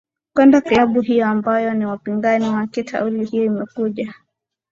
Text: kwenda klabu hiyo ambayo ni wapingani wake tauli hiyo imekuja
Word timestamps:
kwenda 0.33 0.61
klabu 0.61 1.01
hiyo 1.01 1.27
ambayo 1.27 1.73
ni 1.73 1.85
wapingani 1.85 2.49
wake 2.49 2.83
tauli 2.83 3.25
hiyo 3.25 3.43
imekuja 3.45 4.13